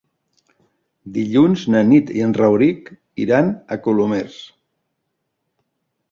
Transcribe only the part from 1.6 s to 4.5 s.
na Nit i en Rauric iran a Colomers.